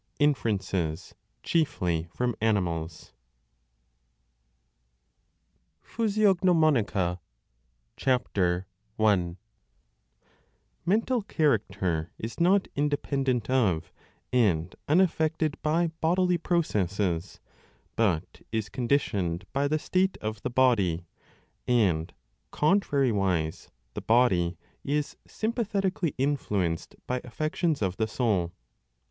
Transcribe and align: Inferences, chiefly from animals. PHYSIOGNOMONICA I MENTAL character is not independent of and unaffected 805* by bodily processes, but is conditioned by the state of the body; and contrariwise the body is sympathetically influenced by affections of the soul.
Inferences, 0.17 1.13
chiefly 1.43 2.07
from 2.11 2.35
animals. 2.41 3.13
PHYSIOGNOMONICA 5.83 7.19
I 7.19 7.19
MENTAL 10.87 11.21
character 11.21 12.11
is 12.17 12.39
not 12.39 12.67
independent 12.75 13.47
of 13.47 13.93
and 14.33 14.75
unaffected 14.87 15.51
805* 15.61 15.61
by 15.61 15.87
bodily 16.01 16.39
processes, 16.39 17.39
but 17.95 18.41
is 18.51 18.69
conditioned 18.69 19.45
by 19.53 19.67
the 19.67 19.77
state 19.77 20.17
of 20.17 20.41
the 20.41 20.49
body; 20.49 21.05
and 21.67 22.11
contrariwise 22.51 23.69
the 23.93 24.01
body 24.01 24.57
is 24.83 25.15
sympathetically 25.27 26.15
influenced 26.17 26.95
by 27.05 27.21
affections 27.23 27.83
of 27.83 27.97
the 27.97 28.07
soul. 28.07 28.51